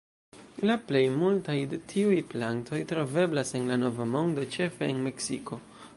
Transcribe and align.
La 0.69 0.77
plej 0.91 1.01
multaj 1.17 1.57
de 1.73 1.79
tiuj 1.91 2.17
plantoj 2.33 2.81
troveblas 2.93 3.55
en 3.61 3.69
la 3.73 3.81
Nova 3.85 4.11
Mondo, 4.15 4.51
ĉefe 4.57 4.91
en 4.95 5.09
Meksiko. 5.11 5.63